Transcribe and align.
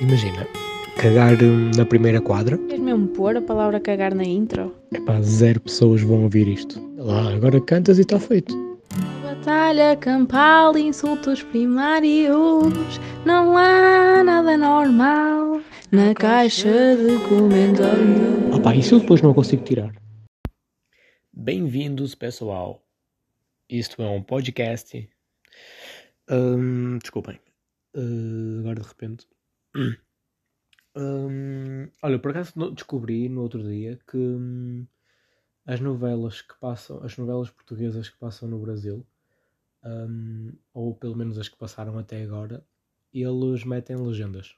Imagina, 0.00 0.46
cagar 0.96 1.34
hum, 1.42 1.70
na 1.76 1.84
primeira 1.84 2.22
quadra. 2.22 2.56
Queres 2.56 2.80
mesmo 2.80 3.08
pôr 3.08 3.36
a 3.36 3.42
palavra 3.42 3.78
cagar 3.78 4.14
na 4.14 4.24
intro? 4.24 4.74
Epá, 4.94 5.20
zero 5.20 5.60
pessoas 5.60 6.00
vão 6.00 6.22
ouvir 6.22 6.48
isto. 6.48 6.80
Lá, 6.96 7.34
agora 7.34 7.60
cantas 7.60 7.98
e 7.98 8.00
está 8.00 8.18
feito. 8.18 8.56
Batalha 9.22 9.94
campal, 9.98 10.78
insultos 10.78 11.42
primários. 11.42 12.98
Não 13.26 13.58
há 13.58 14.24
nada 14.24 14.56
normal 14.56 15.60
na 15.92 16.14
caixa 16.14 16.96
de 16.96 17.18
comentários. 17.28 18.56
Opá, 18.56 18.74
isso 18.74 18.94
eu 18.94 19.00
depois 19.00 19.20
não 19.20 19.34
consigo 19.34 19.62
tirar. 19.64 19.94
Bem-vindos, 21.30 22.14
pessoal. 22.14 22.82
Isto 23.68 24.00
é 24.00 24.08
um 24.08 24.22
podcast. 24.22 25.06
Hum, 26.30 26.96
desculpem. 27.02 27.38
Uh, 27.94 28.60
agora 28.60 28.80
de 28.80 28.88
repente. 28.88 29.26
Hum, 30.94 31.90
olha, 32.02 32.18
por 32.18 32.30
acaso 32.30 32.70
descobri 32.72 33.28
no 33.28 33.42
outro 33.42 33.62
dia 33.62 33.98
que 34.08 34.16
hum, 34.16 34.86
as 35.66 35.80
novelas 35.80 36.42
que 36.42 36.54
passam, 36.60 37.02
as 37.04 37.16
novelas 37.16 37.50
portuguesas 37.50 38.08
que 38.08 38.18
passam 38.18 38.48
no 38.48 38.58
Brasil, 38.60 39.06
hum, 39.84 40.52
ou 40.74 40.94
pelo 40.96 41.16
menos 41.16 41.38
as 41.38 41.48
que 41.48 41.56
passaram 41.58 41.98
até 41.98 42.22
agora, 42.22 42.64
eles 43.14 43.64
metem 43.64 43.96
legendas. 43.96 44.56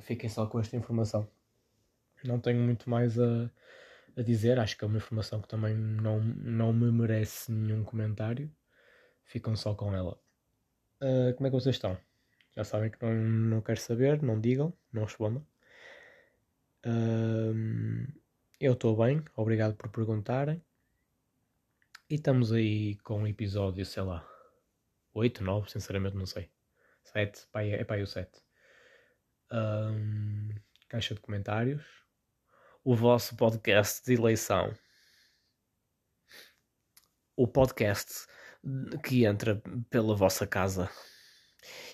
Fiquem 0.00 0.28
só 0.30 0.46
com 0.46 0.60
esta 0.60 0.76
informação. 0.76 1.28
Não 2.24 2.40
tenho 2.40 2.60
muito 2.60 2.88
mais 2.90 3.18
a, 3.20 3.50
a 4.16 4.22
dizer, 4.22 4.58
acho 4.58 4.76
que 4.78 4.84
é 4.84 4.88
uma 4.88 4.98
informação 4.98 5.40
que 5.42 5.48
também 5.48 5.74
não, 5.76 6.20
não 6.22 6.72
me 6.72 6.90
merece 6.92 7.52
nenhum 7.52 7.84
comentário. 7.84 8.50
Ficam 9.24 9.56
só 9.56 9.74
com 9.74 9.94
ela. 9.94 10.18
Ah, 11.00 11.32
como 11.36 11.46
é 11.48 11.50
que 11.50 11.56
vocês 11.56 11.76
estão? 11.76 11.98
Já 12.56 12.64
sabem 12.64 12.90
que 12.90 13.02
não, 13.04 13.12
não 13.12 13.60
quero 13.60 13.80
saber, 13.80 14.22
não 14.22 14.40
digam, 14.40 14.72
não 14.92 15.04
respondam. 15.04 15.44
Eu 18.60 18.74
estou 18.74 18.96
bem, 18.96 19.22
obrigado 19.36 19.74
por 19.74 19.90
perguntarem. 19.90 20.62
E 22.08 22.14
estamos 22.14 22.52
aí 22.52 22.96
com 22.98 23.22
um 23.22 23.26
episódio, 23.26 23.84
sei 23.84 24.02
lá, 24.02 24.26
8, 25.12 25.42
9, 25.42 25.70
sinceramente 25.70 26.16
não 26.16 26.26
sei. 26.26 26.50
7, 27.02 27.46
pá, 27.50 27.62
é, 27.62 27.82
pá, 27.84 27.96
o 27.96 28.06
7. 28.06 28.30
Ahm, 29.50 30.50
caixa 30.88 31.14
de 31.14 31.20
comentários. 31.20 31.82
O 32.84 32.94
vosso 32.94 33.36
podcast 33.36 34.04
de 34.04 34.14
eleição. 34.14 34.72
O 37.36 37.48
podcast 37.48 38.26
que 39.02 39.24
entra 39.24 39.60
pela 39.90 40.14
vossa 40.14 40.46
casa 40.46 40.88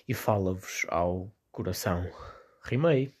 e 0.07 0.13
fala-vos 0.13 0.85
ao 0.89 1.31
coração. 1.51 2.09
Rimei. 2.63 3.13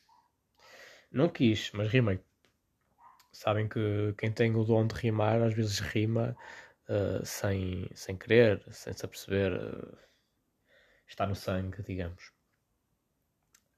Não 1.11 1.27
quis, 1.29 1.71
mas 1.73 1.89
rimei. 1.89 2.19
Sabem 3.31 3.67
que 3.67 4.13
quem 4.17 4.31
tem 4.31 4.55
o 4.55 4.63
dom 4.63 4.85
de 4.87 4.95
rimar 4.95 5.41
às 5.41 5.53
vezes 5.53 5.79
rima 5.79 6.35
uh, 6.89 7.25
sem, 7.25 7.89
sem 7.93 8.17
querer, 8.17 8.63
sem 8.71 8.93
se 8.93 9.05
aperceber. 9.05 9.53
Uh, 9.53 9.97
está 11.07 11.25
no 11.25 11.35
sangue, 11.35 11.81
digamos. 11.83 12.31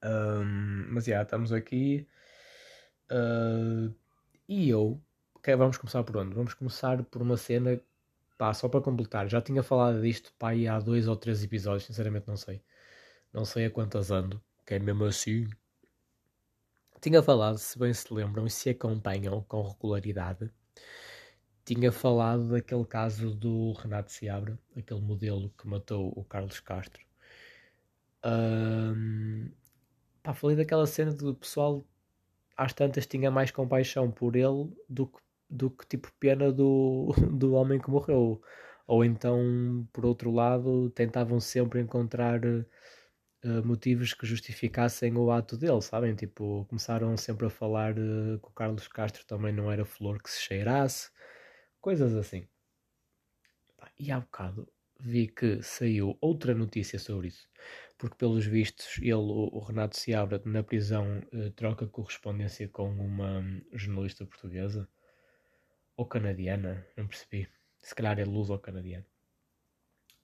Um, 0.04 0.86
mas 0.90 1.04
já, 1.06 1.22
estamos 1.22 1.52
aqui. 1.52 2.06
Uh, 3.10 3.94
e 4.48 4.68
eu. 4.68 5.00
Okay, 5.36 5.56
vamos 5.56 5.76
começar 5.76 6.02
por 6.04 6.16
onde? 6.16 6.34
Vamos 6.34 6.54
começar 6.54 7.02
por 7.04 7.22
uma 7.22 7.36
cena. 7.36 7.80
Pá, 8.36 8.52
só 8.52 8.68
para 8.68 8.80
completar. 8.80 9.28
Já 9.28 9.40
tinha 9.40 9.62
falado 9.62 10.00
disto 10.02 10.32
pá, 10.38 10.50
há 10.52 10.80
dois 10.80 11.08
ou 11.08 11.16
três 11.16 11.42
episódios, 11.42 11.84
sinceramente 11.84 12.26
não 12.28 12.36
sei. 12.36 12.62
Não 13.32 13.44
sei 13.44 13.66
a 13.66 13.70
quantas 13.70 14.10
ando, 14.10 14.42
que 14.66 14.74
é 14.74 14.78
mesmo 14.78 15.04
assim. 15.04 15.48
Tinha 17.00 17.22
falado, 17.22 17.58
se 17.58 17.78
bem 17.78 17.92
se 17.92 18.12
lembram 18.12 18.46
e 18.46 18.50
se 18.50 18.70
acompanham 18.70 19.42
com 19.42 19.62
regularidade, 19.62 20.50
tinha 21.64 21.90
falado 21.92 22.48
daquele 22.48 22.84
caso 22.84 23.34
do 23.34 23.72
Renato 23.72 24.12
Seabra, 24.12 24.58
aquele 24.76 25.00
modelo 25.00 25.50
que 25.50 25.66
matou 25.66 26.12
o 26.16 26.24
Carlos 26.24 26.60
Castro. 26.60 27.04
Um, 28.24 29.50
pá, 30.22 30.34
falei 30.34 30.56
daquela 30.56 30.86
cena 30.86 31.12
do 31.12 31.34
pessoal 31.34 31.84
às 32.56 32.72
tantas 32.72 33.06
tinha 33.06 33.30
mais 33.30 33.50
compaixão 33.50 34.10
por 34.10 34.36
ele 34.36 34.72
do 34.88 35.06
que, 35.06 35.18
do 35.48 35.70
que 35.70 35.86
tipo 35.86 36.10
pena 36.18 36.52
do, 36.52 37.12
do 37.38 37.54
homem 37.54 37.80
que 37.80 37.90
morreu. 37.90 38.42
Ou 38.86 39.04
então, 39.04 39.88
por 39.92 40.04
outro 40.06 40.30
lado, 40.30 40.90
tentavam 40.90 41.40
sempre 41.40 41.80
encontrar 41.80 42.40
Uh, 43.44 43.62
motivos 43.62 44.14
que 44.14 44.24
justificassem 44.26 45.14
o 45.18 45.30
ato 45.30 45.58
dele, 45.58 45.82
sabem? 45.82 46.14
Tipo, 46.14 46.64
começaram 46.64 47.14
sempre 47.14 47.46
a 47.46 47.50
falar 47.50 47.92
uh, 47.92 48.38
que 48.40 48.48
o 48.48 48.52
Carlos 48.54 48.88
Castro 48.88 49.22
também 49.26 49.52
não 49.52 49.70
era 49.70 49.84
flor 49.84 50.22
que 50.22 50.30
se 50.30 50.40
cheirasse, 50.40 51.10
coisas 51.78 52.14
assim. 52.14 52.48
E 53.98 54.10
há 54.10 54.18
bocado 54.18 54.66
vi 54.98 55.28
que 55.28 55.62
saiu 55.62 56.16
outra 56.20 56.54
notícia 56.54 56.98
sobre 56.98 57.28
isso, 57.28 57.46
porque 57.98 58.16
pelos 58.16 58.46
vistos 58.46 58.96
ele, 58.98 59.12
o, 59.12 59.58
Renato 59.58 59.98
Seabra, 59.98 60.40
na 60.46 60.62
prisão, 60.62 61.22
uh, 61.32 61.50
troca 61.50 61.86
correspondência 61.86 62.68
com 62.68 62.90
uma 62.90 63.40
um, 63.40 63.60
jornalista 63.74 64.24
portuguesa 64.24 64.88
ou 65.96 66.06
canadiana, 66.06 66.86
não 66.96 67.06
percebi. 67.06 67.48
Se 67.80 67.94
calhar 67.94 68.18
é 68.18 68.24
luz 68.24 68.50
ou 68.50 68.58
canadiana. 68.58 69.06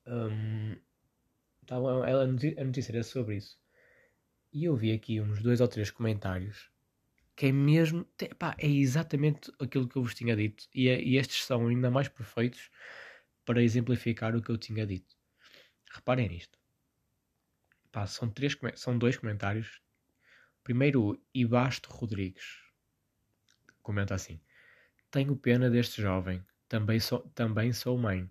Um, 0.07 0.77
Estava, 1.63 2.05
a 2.05 2.65
notícia 2.65 2.93
era 2.93 3.03
sobre 3.03 3.37
isso. 3.37 3.59
E 4.53 4.65
eu 4.65 4.75
vi 4.77 4.93
aqui 4.93 5.21
uns 5.21 5.41
dois 5.41 5.61
ou 5.61 5.69
três 5.69 5.91
comentários 5.91 6.71
que 7.41 7.47
é 7.47 7.53
mesmo. 7.53 8.07
Pá, 8.39 8.55
é 8.59 8.69
exatamente 8.69 9.51
aquilo 9.59 9.89
que 9.89 9.97
eu 9.97 10.03
vos 10.03 10.15
tinha 10.15 10.37
dito. 10.37 10.69
E, 10.75 10.89
é, 10.89 11.01
e, 11.01 11.17
estes 11.17 11.47
são 11.47 11.69
ainda 11.69 11.91
mais 11.91 12.07
perfeitos 12.07 12.71
para 13.47 13.63
exemplificar 13.63 14.37
o 14.37 14.43
que 14.43 14.51
eu 14.51 14.59
tinha 14.59 14.87
dito. 14.87 15.17
Reparem 15.91 16.29
nisto. 16.29 16.59
São, 18.09 18.29
três, 18.29 18.55
são 18.75 18.99
dois 18.99 19.17
comentários. 19.17 19.81
Primeiro, 20.63 21.19
Ibasto 21.33 21.91
Rodrigues 21.91 22.59
comenta 23.83 24.15
assim: 24.15 24.39
Tenho 25.11 25.37
pena 25.37 25.69
deste 25.69 26.01
jovem. 26.01 26.43
Também 26.69 27.01
sou, 27.01 27.21
também 27.35 27.73
sou 27.73 27.99
mãe 27.99 28.31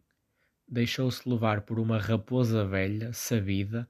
deixou-se 0.69 1.27
levar 1.27 1.61
por 1.61 1.79
uma 1.79 1.97
raposa 1.97 2.63
velha, 2.65 3.11
sabida, 3.11 3.89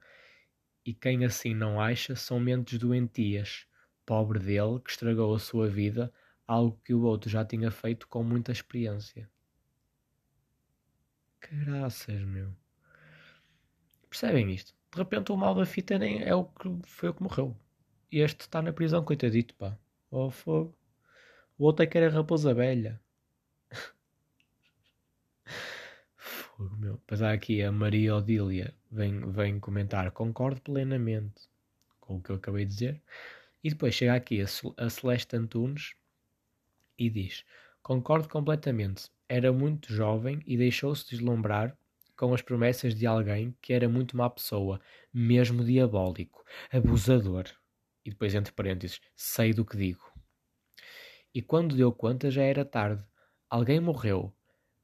e 0.84 0.94
quem 0.94 1.24
assim 1.24 1.54
não 1.54 1.80
acha 1.80 2.16
são 2.16 2.40
mentes 2.40 2.78
doentias, 2.78 3.66
pobre 4.06 4.38
dele 4.38 4.80
que 4.80 4.90
estragou 4.90 5.34
a 5.34 5.38
sua 5.38 5.68
vida, 5.68 6.12
algo 6.46 6.80
que 6.82 6.94
o 6.94 7.02
outro 7.02 7.28
já 7.28 7.44
tinha 7.44 7.70
feito 7.70 8.08
com 8.08 8.24
muita 8.24 8.50
experiência. 8.50 9.28
Caraças, 11.38 12.22
meu. 12.22 12.50
Percebem 14.08 14.50
isto? 14.52 14.74
De 14.92 14.98
repente 14.98 15.30
o 15.30 15.36
mal 15.36 15.54
da 15.54 15.66
fita 15.66 15.98
nem 15.98 16.22
é 16.22 16.34
o 16.34 16.44
que 16.44 16.68
foi 16.84 17.10
o 17.10 17.14
que 17.14 17.22
morreu. 17.22 17.56
E 18.10 18.18
este 18.18 18.40
está 18.40 18.60
na 18.60 18.72
prisão, 18.72 19.04
coitadito, 19.04 19.54
pá. 19.54 19.78
Oh, 20.10 20.30
fogo. 20.30 20.76
O 21.60 21.64
outro 21.64 21.84
é 21.84 21.86
que 21.86 21.98
era 21.98 22.08
raposa 22.08 22.54
velha. 22.54 22.98
fogo, 26.16 26.74
meu. 26.78 26.94
Depois 26.94 27.20
há 27.20 27.32
aqui 27.32 27.62
a 27.62 27.70
Maria 27.70 28.16
Odília, 28.16 28.74
vem, 28.90 29.30
vem 29.30 29.60
comentar, 29.60 30.10
concordo 30.10 30.58
plenamente 30.62 31.50
com 32.00 32.16
o 32.16 32.22
que 32.22 32.30
eu 32.30 32.36
acabei 32.36 32.64
de 32.64 32.72
dizer. 32.72 33.02
E 33.62 33.68
depois 33.68 33.94
chega 33.94 34.14
aqui 34.14 34.40
a, 34.40 34.46
a 34.78 34.88
Celeste 34.88 35.36
Antunes 35.36 35.94
e 36.98 37.10
diz: 37.10 37.44
Concordo 37.82 38.26
completamente. 38.26 39.10
Era 39.28 39.52
muito 39.52 39.92
jovem 39.92 40.40
e 40.46 40.56
deixou-se 40.56 41.10
deslumbrar 41.10 41.76
com 42.16 42.32
as 42.32 42.40
promessas 42.40 42.94
de 42.94 43.06
alguém 43.06 43.54
que 43.60 43.74
era 43.74 43.86
muito 43.86 44.16
má 44.16 44.30
pessoa, 44.30 44.80
mesmo 45.12 45.62
diabólico, 45.62 46.42
abusador. 46.72 47.44
E 48.02 48.08
depois, 48.08 48.34
entre 48.34 48.50
parênteses, 48.50 48.98
sei 49.14 49.52
do 49.52 49.62
que 49.62 49.76
digo. 49.76 50.09
E 51.32 51.40
quando 51.40 51.76
deu 51.76 51.92
conta 51.92 52.30
já 52.30 52.42
era 52.42 52.64
tarde. 52.64 53.04
Alguém 53.48 53.78
morreu, 53.80 54.34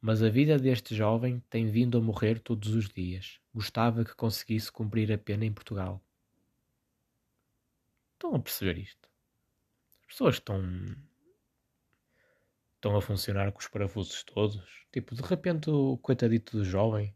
mas 0.01 0.23
a 0.23 0.29
vida 0.29 0.59
deste 0.59 0.95
jovem 0.95 1.43
tem 1.51 1.69
vindo 1.69 1.99
a 1.99 2.01
morrer 2.01 2.39
todos 2.39 2.75
os 2.75 2.89
dias. 2.89 3.41
Gostava 3.53 4.05
que 4.05 4.15
conseguisse 4.15 4.71
cumprir 4.71 5.13
a 5.13 5.19
pena 5.19 5.45
em 5.45 5.53
Portugal. 5.53 6.01
Estão 8.15 8.35
a 8.35 8.39
perceber 8.39 8.79
isto? 8.79 9.09
As 10.03 10.07
pessoas 10.07 10.37
estão. 10.37 10.63
estão 12.77 12.97
a 12.97 13.03
funcionar 13.03 13.51
com 13.53 13.59
os 13.59 13.69
parafusos 13.69 14.23
todos. 14.23 14.87
Tipo, 14.93 15.15
de 15.15 15.23
repente 15.23 15.69
o 15.69 15.99
coitadito 15.99 16.57
do 16.57 16.65
jovem. 16.65 17.15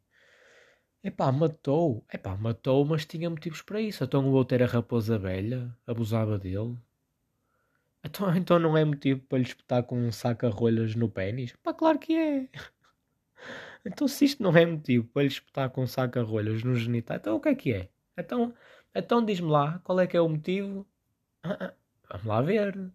Epá, 1.02 1.30
matou. 1.32 2.04
Epá, 2.12 2.36
matou, 2.36 2.84
mas 2.84 3.06
tinha 3.06 3.30
motivos 3.30 3.62
para 3.62 3.80
isso. 3.80 4.04
Então 4.04 4.28
o 4.28 4.32
outro 4.32 4.56
era 4.56 4.66
raposa 4.66 5.18
velha, 5.18 5.74
abusava 5.86 6.38
dele. 6.38 6.76
Então, 8.04 8.34
então 8.36 8.58
não 8.58 8.76
é 8.76 8.84
motivo 8.84 9.20
para 9.22 9.38
lhe 9.38 9.44
espetar 9.44 9.82
com 9.84 9.96
um 9.98 10.12
saca-rolhas 10.12 10.94
no 10.94 11.08
pênis? 11.08 11.54
Pá, 11.62 11.74
claro 11.74 11.98
que 11.98 12.14
é. 12.14 12.48
Então 13.82 14.06
se 14.06 14.26
isto 14.26 14.42
não 14.42 14.54
é 14.54 14.66
motivo 14.66 15.08
para 15.08 15.22
lhe 15.22 15.28
espetar 15.28 15.70
com 15.70 15.82
um 15.82 15.86
saca-rolhas 15.86 16.62
no 16.62 16.76
genital, 16.76 17.16
então 17.16 17.36
o 17.36 17.40
que 17.40 17.48
é 17.48 17.54
que 17.54 17.72
é? 17.72 17.88
Então 18.16 18.54
Então 18.94 19.24
diz-me 19.24 19.48
lá, 19.50 19.78
qual 19.84 19.98
é 20.00 20.06
que 20.06 20.16
é 20.16 20.20
o 20.20 20.28
motivo? 20.28 20.86
Ah, 21.42 21.56
ah, 21.60 21.74
vamos 22.10 22.26
lá 22.26 22.42
ver. 22.42 22.92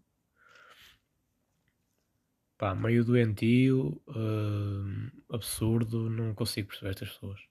Pá, 2.58 2.74
meio 2.76 3.04
doentio, 3.04 4.02
hum, 4.08 5.10
absurdo, 5.30 6.10
não 6.10 6.34
consigo 6.34 6.68
perceber 6.70 6.92
estas 6.92 7.10
pessoas. 7.10 7.42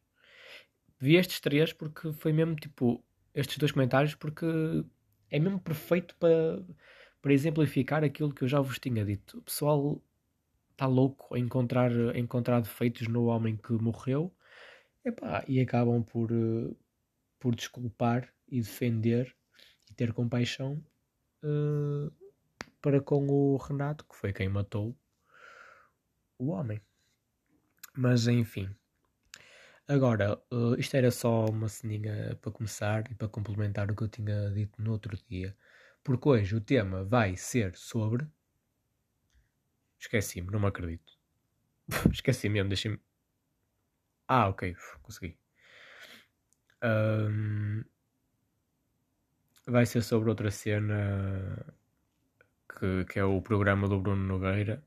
Vi 0.99 1.17
estes 1.17 1.41
três 1.41 1.73
porque 1.73 2.13
foi 2.13 2.33
mesmo 2.33 2.57
tipo, 2.57 3.05
estes 3.35 3.59
dois 3.59 3.73
comentários 3.73 4.15
porque 4.15 4.47
é 5.31 5.39
mesmo 5.39 5.61
perfeito 5.61 6.15
para, 6.17 6.65
para 7.25 7.33
exemplificar 7.33 8.05
aquilo 8.05 8.35
que 8.35 8.45
eu 8.45 8.49
já 8.49 8.61
vos 8.61 8.79
tinha 8.79 9.03
dito. 9.03 9.39
O 9.39 9.41
pessoal 9.41 9.99
está 10.73 10.85
louco 10.85 11.35
a 11.35 11.39
encontrar, 11.39 11.91
a 11.91 12.19
encontrar 12.19 12.61
defeitos 12.61 13.09
no 13.09 13.25
homem 13.25 13.57
que 13.57 13.73
morreu 13.73 14.31
epá, 15.03 15.43
e 15.49 15.59
acabam 15.59 16.03
por, 16.03 16.31
uh, 16.31 16.77
por 17.41 17.55
desculpar 17.55 18.31
e 18.47 18.61
defender 18.61 19.35
e 19.91 19.95
ter 19.95 20.13
compaixão 20.13 20.85
uh, 21.43 22.13
para 22.83 23.01
com 23.01 23.27
o 23.27 23.57
Renato, 23.57 24.05
que 24.05 24.15
foi 24.15 24.31
quem 24.31 24.51
matou 24.51 24.95
o 26.39 26.51
homem. 26.51 26.79
Mas 27.97 28.29
enfim. 28.29 28.69
Agora, 29.89 30.39
uh, 30.53 30.79
isto 30.79 30.95
era 30.95 31.11
só 31.11 31.47
uma 31.47 31.71
ceninha 31.71 32.39
para 32.43 32.53
começar 32.53 33.11
e 33.11 33.15
para 33.15 33.29
complementar 33.29 33.91
o 33.91 33.97
que 33.97 34.03
eu 34.03 34.09
tinha 34.09 34.51
dito 34.51 34.83
no 34.83 34.93
outro 34.93 35.17
dia. 35.27 35.57
Porque 36.05 36.29
hoje 36.29 36.55
o 36.55 36.61
tema 36.61 37.03
vai 37.03 37.37
ser 37.37 37.75
sobre. 37.75 38.27
Esqueci-me, 39.99 40.51
não 40.51 40.61
me 40.61 40.67
acredito. 40.67 41.19
Esqueci 42.13 42.49
mesmo, 42.51 42.69
deixem-me. 42.69 43.01
Ah, 44.29 44.49
ok, 44.49 44.77
consegui. 45.03 45.39
Um... 46.83 47.83
Vai 49.67 49.87
ser 49.87 50.03
sobre 50.03 50.29
outra 50.29 50.51
cena 50.51 51.75
que, 52.69 53.05
que 53.07 53.19
é 53.19 53.25
o 53.25 53.41
programa 53.41 53.89
do 53.89 53.99
Bruno 53.99 54.27
Nogueira. 54.27 54.85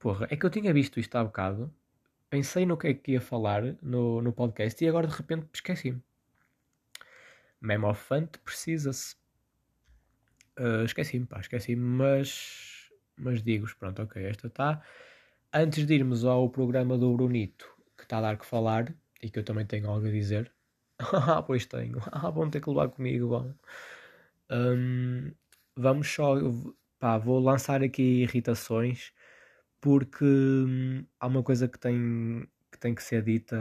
Porra, 0.00 0.26
é 0.30 0.36
que 0.36 0.44
eu 0.44 0.50
tinha 0.50 0.72
visto 0.72 0.98
isto 0.98 1.14
há 1.16 1.24
bocado, 1.24 1.72
pensei 2.28 2.66
no 2.66 2.76
que 2.76 2.88
é 2.88 2.94
que 2.94 3.12
ia 3.12 3.20
falar 3.20 3.62
no, 3.80 4.20
no 4.20 4.32
podcast 4.32 4.84
e 4.84 4.88
agora 4.88 5.06
de 5.06 5.14
repente 5.14 5.46
esqueci-me. 5.54 6.02
Memofante 7.60 8.38
precisa-se. 8.40 9.16
Uh, 10.58 10.84
esqueci-me, 10.84 11.26
pá, 11.26 11.40
esqueci-me, 11.40 11.82
mas, 11.82 12.90
mas 13.16 13.42
digo 13.42 13.66
pronto, 13.78 14.02
ok, 14.02 14.22
esta 14.24 14.46
está. 14.46 14.82
Antes 15.52 15.86
de 15.86 15.94
irmos 15.94 16.24
ao 16.24 16.48
programa 16.50 16.96
do 16.98 17.12
Brunito, 17.16 17.68
que 17.96 18.04
está 18.04 18.18
a 18.18 18.20
dar 18.20 18.38
que 18.38 18.46
falar 18.46 18.94
e 19.22 19.30
que 19.30 19.38
eu 19.38 19.44
também 19.44 19.66
tenho 19.66 19.88
algo 19.88 20.06
a 20.06 20.10
dizer. 20.10 20.52
ah, 20.98 21.42
pois 21.42 21.66
tenho. 21.66 21.98
Ah, 22.12 22.30
vão 22.30 22.50
ter 22.50 22.60
que 22.60 22.68
levar 22.68 22.88
comigo, 22.88 23.28
vão. 23.28 23.54
Um, 24.50 25.32
vamos 25.76 26.08
só. 26.08 26.36
Pá, 26.98 27.18
vou 27.18 27.40
lançar 27.40 27.82
aqui 27.82 28.22
irritações 28.22 29.12
porque 29.80 30.24
hum, 30.24 31.04
há 31.20 31.26
uma 31.26 31.42
coisa 31.42 31.68
que 31.68 31.78
tem, 31.78 32.48
que 32.72 32.78
tem 32.78 32.94
que 32.94 33.02
ser 33.02 33.22
dita. 33.22 33.56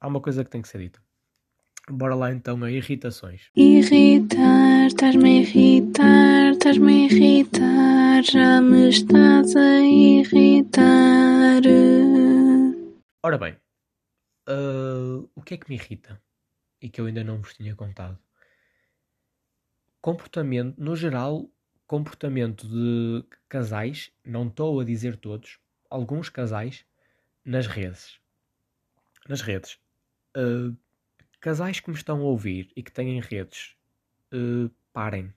Há 0.00 0.06
uma 0.08 0.20
coisa 0.20 0.44
que 0.44 0.50
tem 0.50 0.62
que 0.62 0.68
ser 0.68 0.78
dita. 0.78 1.00
Bora 1.90 2.14
lá 2.14 2.32
então 2.32 2.62
a 2.62 2.70
irritações. 2.70 3.50
Irritar, 3.56 4.86
estás-me 4.86 5.28
a 5.28 5.42
irritar, 5.42 6.52
estás-me 6.52 6.92
a 6.92 7.12
irritar, 7.12 8.22
já 8.22 8.60
me 8.60 8.88
estás 8.88 9.56
a 9.56 9.80
irritar. 9.80 11.62
Ora 13.24 13.36
bem, 13.36 13.56
uh, 14.48 15.28
o 15.34 15.42
que 15.42 15.54
é 15.54 15.56
que 15.56 15.68
me 15.68 15.74
irrita 15.74 16.22
e 16.80 16.88
que 16.88 17.00
eu 17.00 17.06
ainda 17.06 17.24
não 17.24 17.38
vos 17.42 17.54
tinha 17.54 17.74
contado? 17.74 18.16
Comportamento, 20.00 20.76
no 20.78 20.94
geral, 20.94 21.50
comportamento 21.88 22.68
de 22.68 23.24
casais, 23.48 24.12
não 24.24 24.46
estou 24.46 24.78
a 24.78 24.84
dizer 24.84 25.16
todos, 25.16 25.58
alguns 25.90 26.28
casais, 26.28 26.86
nas 27.44 27.66
redes. 27.66 28.20
Nas 29.28 29.40
redes. 29.42 29.76
Uh, 30.36 30.76
casais 31.40 31.80
que 31.80 31.90
me 31.90 31.96
estão 31.96 32.20
a 32.20 32.24
ouvir 32.24 32.70
e 32.76 32.82
que 32.82 32.92
têm 32.92 33.20
redes, 33.20 33.76
uh, 34.32 34.70
parem. 34.92 35.32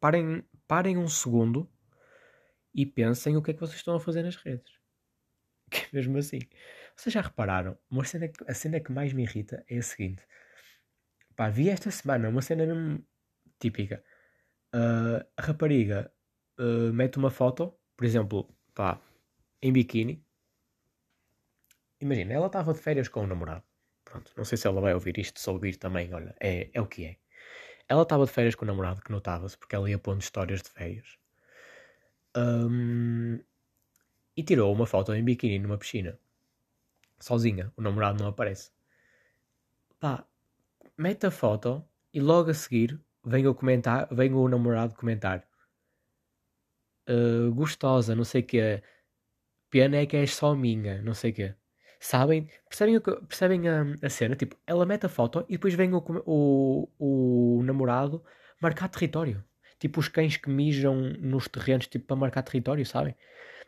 Parem. 0.00 0.44
Parem 0.68 0.98
um 0.98 1.08
segundo 1.08 1.70
e 2.74 2.84
pensem 2.84 3.36
o 3.36 3.42
que 3.42 3.52
é 3.52 3.54
que 3.54 3.60
vocês 3.60 3.76
estão 3.76 3.94
a 3.94 4.00
fazer 4.00 4.22
nas 4.22 4.36
redes. 4.36 4.72
Que 5.70 5.78
é 5.78 5.88
mesmo 5.92 6.16
assim. 6.16 6.38
Vocês 6.96 7.12
já 7.12 7.20
repararam? 7.20 7.76
Uma 7.90 8.04
cena 8.04 8.28
que, 8.28 8.44
a 8.48 8.54
cena 8.54 8.78
que 8.78 8.92
mais 8.92 9.12
me 9.12 9.24
irrita 9.24 9.64
é 9.68 9.78
a 9.78 9.82
seguinte. 9.82 10.22
Pá, 11.34 11.48
vi 11.48 11.68
esta 11.68 11.90
semana 11.90 12.28
uma 12.28 12.40
cena 12.40 12.64
mesmo 12.64 13.04
típica 13.58 14.02
uh, 14.74 15.26
a 15.36 15.42
rapariga 15.42 16.12
uh, 16.58 16.92
mete 16.92 17.16
uma 17.18 17.30
foto, 17.30 17.74
por 17.96 18.04
exemplo, 18.04 18.48
pá, 18.74 19.00
em 19.62 19.72
biquíni. 19.72 20.24
Imagina, 22.00 22.34
ela 22.34 22.46
estava 22.46 22.72
de 22.74 22.80
férias 22.80 23.08
com 23.08 23.24
o 23.24 23.26
namorado. 23.26 23.64
Pronto, 24.16 24.32
não 24.34 24.44
sei 24.46 24.56
se 24.56 24.66
ela 24.66 24.80
vai 24.80 24.94
ouvir 24.94 25.18
isto, 25.18 25.38
se 25.38 25.50
ouvir 25.50 25.76
também, 25.76 26.12
olha, 26.14 26.34
é, 26.40 26.70
é 26.72 26.80
o 26.80 26.86
que 26.86 27.04
é. 27.04 27.16
Ela 27.86 28.02
estava 28.02 28.24
de 28.24 28.32
férias 28.32 28.54
com 28.54 28.64
o 28.64 28.66
namorado, 28.66 29.02
que 29.02 29.12
notava-se, 29.12 29.58
porque 29.58 29.76
ela 29.76 29.90
ia 29.90 29.98
pondo 29.98 30.22
histórias 30.22 30.62
de 30.62 30.70
férias. 30.70 31.18
Um, 32.34 33.38
e 34.34 34.42
tirou 34.42 34.72
uma 34.72 34.86
foto 34.86 35.14
em 35.14 35.22
biquíni 35.22 35.58
numa 35.58 35.76
piscina. 35.76 36.18
Sozinha, 37.20 37.70
o 37.76 37.82
namorado 37.82 38.22
não 38.22 38.28
aparece. 38.30 38.70
Pá, 40.00 40.26
mete 40.96 41.26
a 41.26 41.30
foto 41.30 41.86
e 42.12 42.20
logo 42.20 42.50
a 42.50 42.54
seguir 42.54 42.98
vem 43.24 43.46
o, 43.46 43.54
comentar, 43.54 44.08
vem 44.10 44.32
o 44.32 44.48
namorado 44.48 44.94
comentar. 44.94 45.46
Uh, 47.08 47.52
gostosa, 47.54 48.14
não 48.14 48.24
sei 48.24 48.40
o 48.40 48.46
quê. 48.46 48.82
Pena 49.68 49.98
é 49.98 50.06
que 50.06 50.16
és 50.16 50.34
só 50.34 50.54
minha, 50.54 51.02
não 51.02 51.12
sei 51.12 51.32
o 51.32 51.34
quê. 51.34 51.54
Sabem? 52.06 52.48
Percebem, 52.68 53.00
percebem 53.00 53.68
a, 53.68 53.82
a, 54.02 54.10
cena? 54.10 54.36
Tipo, 54.36 54.56
ela 54.66 54.86
mete 54.86 55.06
a 55.06 55.08
foto 55.08 55.44
e 55.48 55.52
depois 55.52 55.74
vem 55.74 55.92
o, 55.92 56.02
o, 56.26 56.88
o 57.58 57.62
namorado 57.64 58.24
marcar 58.60 58.88
território. 58.88 59.44
Tipo 59.78 60.00
os 60.00 60.08
cães 60.08 60.36
que 60.36 60.48
mijam 60.48 60.94
nos 61.20 61.48
terrenos 61.48 61.86
tipo, 61.88 62.06
para 62.06 62.16
marcar 62.16 62.42
território, 62.42 62.86
sabem? 62.86 63.14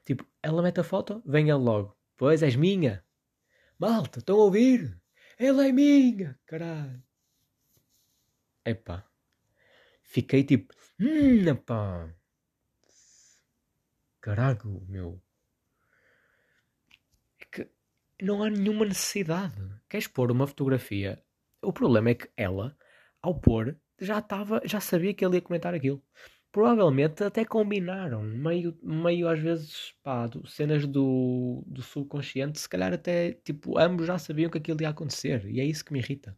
Tipo, 0.04 0.24
ela 0.42 0.62
mete 0.62 0.80
a 0.80 0.84
foto, 0.84 1.22
vem 1.26 1.50
ele 1.50 1.58
logo. 1.58 1.96
Pois 2.16 2.42
és 2.42 2.56
minha. 2.56 3.04
Malta, 3.78 4.20
estão 4.20 4.36
a 4.36 4.44
ouvir? 4.44 4.96
Ela 5.38 5.66
é 5.66 5.72
minha, 5.72 6.38
caralho. 6.46 7.02
Epá 8.64 9.08
fiquei 10.08 10.42
tipo, 10.42 10.74
hum, 10.98 11.54
pá, 11.66 12.08
caralho, 14.20 14.84
meu. 14.88 15.22
Não 18.20 18.42
há 18.42 18.50
nenhuma 18.50 18.84
necessidade. 18.84 19.54
Queres 19.88 20.08
pôr 20.08 20.30
uma 20.30 20.46
fotografia? 20.46 21.22
O 21.62 21.72
problema 21.72 22.10
é 22.10 22.14
que 22.14 22.28
ela, 22.36 22.76
ao 23.22 23.38
pôr, 23.38 23.76
já 24.00 24.18
estava, 24.18 24.60
já 24.64 24.80
sabia 24.80 25.14
que 25.14 25.24
ele 25.24 25.36
ia 25.36 25.42
comentar 25.42 25.74
aquilo. 25.74 26.02
Provavelmente 26.50 27.22
até 27.22 27.44
combinaram, 27.44 28.22
meio, 28.22 28.76
meio 28.82 29.28
às 29.28 29.38
vezes, 29.38 29.94
pá, 30.02 30.26
do, 30.26 30.46
cenas 30.46 30.86
do, 30.86 31.62
do 31.66 31.82
subconsciente, 31.82 32.58
se 32.58 32.68
calhar 32.68 32.92
até, 32.92 33.32
tipo, 33.32 33.78
ambos 33.78 34.06
já 34.06 34.18
sabiam 34.18 34.50
que 34.50 34.58
aquilo 34.58 34.80
ia 34.80 34.88
acontecer, 34.88 35.46
e 35.46 35.60
é 35.60 35.64
isso 35.64 35.84
que 35.84 35.92
me 35.92 35.98
irrita. 36.00 36.36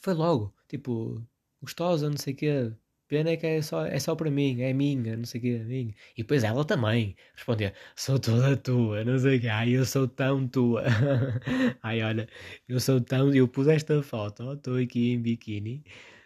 Foi 0.00 0.14
logo, 0.14 0.54
tipo, 0.68 1.22
gostosa, 1.60 2.08
não 2.08 2.16
sei 2.16 2.32
o 2.32 2.36
quê. 2.36 2.72
Pena 3.08 3.30
é 3.30 3.36
que 3.36 3.46
é 3.46 3.62
só, 3.62 3.86
é 3.86 3.98
só 3.98 4.14
para 4.14 4.30
mim, 4.30 4.60
é 4.60 4.72
minha, 4.72 5.16
não 5.16 5.24
sei 5.24 5.38
o 5.40 5.42
quê, 5.42 5.48
é 5.60 5.64
minha. 5.64 5.94
E 6.16 6.22
depois 6.22 6.44
ela 6.44 6.64
também 6.64 7.16
respondia: 7.34 7.72
Sou 7.96 8.18
toda 8.18 8.56
tua, 8.56 9.02
não 9.04 9.18
sei 9.18 9.38
o 9.38 9.40
quê. 9.40 9.48
Ai, 9.48 9.70
eu 9.70 9.84
sou 9.84 10.06
tão 10.06 10.46
tua. 10.46 10.84
Ai, 11.82 12.02
olha, 12.02 12.28
eu 12.68 12.78
sou 12.80 13.00
tão. 13.00 13.34
Eu 13.34 13.48
pus 13.48 13.66
esta 13.68 14.02
foto, 14.02 14.52
estou 14.52 14.76
aqui 14.76 15.12
em 15.12 15.22
biquíni. 15.22 15.84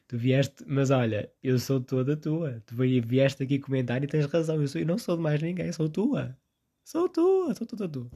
Tu 0.08 0.18
vieste, 0.18 0.64
mas 0.66 0.90
olha, 0.90 1.32
eu 1.42 1.58
sou 1.58 1.80
toda 1.80 2.16
tua. 2.16 2.62
Tu 2.66 2.74
vieste 3.06 3.42
aqui 3.42 3.58
comentar 3.58 4.02
e 4.02 4.06
tens 4.06 4.26
razão. 4.26 4.60
Eu, 4.60 4.68
sou, 4.68 4.80
eu 4.80 4.86
não 4.86 4.98
sou 4.98 5.16
de 5.16 5.22
mais 5.22 5.40
ninguém, 5.42 5.72
sou 5.72 5.88
tua. 5.88 6.36
Sou 6.84 7.08
tua, 7.08 7.54
sou 7.54 7.66
toda 7.66 7.88
tua. 7.88 8.10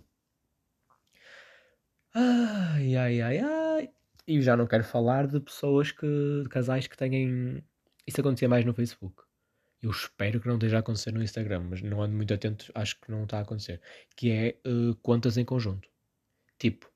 Ai, 2.14 2.96
ai, 2.96 3.20
ai, 3.20 3.38
ai. 3.38 3.90
E 4.26 4.40
já 4.42 4.56
não 4.56 4.66
quero 4.66 4.82
falar 4.84 5.26
de 5.26 5.38
pessoas 5.40 5.92
que. 5.92 6.06
de 6.42 6.48
casais 6.48 6.86
que 6.86 6.96
têm. 6.96 7.62
Isso 8.06 8.20
acontecia 8.20 8.48
mais 8.48 8.64
no 8.64 8.74
Facebook. 8.74 9.22
Eu 9.82 9.90
espero 9.90 10.40
que 10.40 10.48
não 10.48 10.54
esteja 10.54 10.76
a 10.76 10.80
acontecer 10.80 11.12
no 11.12 11.22
Instagram, 11.22 11.66
mas 11.70 11.82
não 11.82 12.02
ando 12.02 12.16
muito 12.16 12.32
atento, 12.32 12.70
acho 12.74 12.98
que 13.00 13.10
não 13.10 13.24
está 13.24 13.38
a 13.38 13.42
acontecer. 13.42 13.80
Que 14.16 14.30
é 14.30 14.58
uh, 14.66 14.94
contas 14.96 15.36
em 15.36 15.44
conjunto. 15.44 15.88
Tipo, 16.58 16.90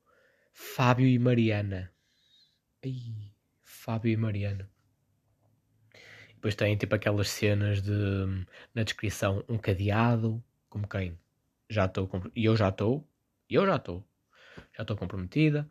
Fábio 0.53 1.07
e 1.07 1.19
Mariana. 1.19 1.91
Ai, 2.83 3.31
Fábio 3.61 4.11
e 4.11 4.17
Mariana. 4.17 4.69
Depois 6.33 6.55
tem 6.55 6.75
tipo 6.75 6.95
aquelas 6.95 7.29
cenas 7.29 7.81
de 7.81 7.91
na 8.73 8.83
descrição 8.83 9.43
um 9.47 9.59
cadeado, 9.59 10.43
como 10.69 10.87
quem 10.87 11.17
já 11.69 11.85
estou 11.85 12.09
e 12.35 12.45
eu 12.45 12.57
já 12.57 12.69
estou, 12.69 13.07
e 13.47 13.55
eu 13.55 13.65
já 13.65 13.75
estou, 13.75 14.03
já 14.75 14.81
estou 14.81 14.97
comprometida 14.97 15.69